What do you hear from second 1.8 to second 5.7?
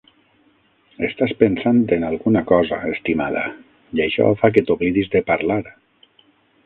en alguna cosa, estimada, i això fa que t'oblidis de parlar.